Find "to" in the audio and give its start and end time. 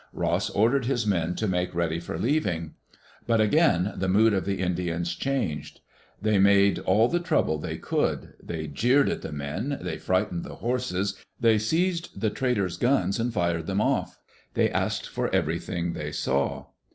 1.35-1.47